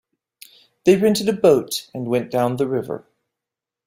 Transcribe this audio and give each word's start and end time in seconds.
They 0.83 0.95
rented 0.97 1.29
a 1.29 1.33
boat 1.33 1.91
and 1.93 2.07
went 2.07 2.31
down 2.31 2.55
the 2.55 2.65
river. 2.67 3.05